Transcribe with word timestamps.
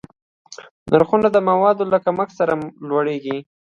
نرخونه 0.91 1.27
د 1.31 1.37
موادو 1.49 1.83
له 1.93 1.97
کمښت 2.05 2.33
سره 2.39 2.53
لوړېږي. 2.89 3.37